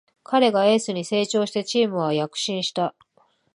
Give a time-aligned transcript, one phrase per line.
[0.23, 2.95] 彼がエースに成長してチームは躍進した